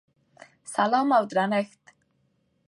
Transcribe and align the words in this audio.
سلام 0.73 1.07
او 1.17 1.23
درنښت!!! 1.31 1.83